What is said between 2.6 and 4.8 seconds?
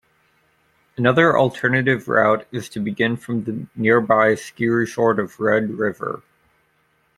to begin from the nearby ski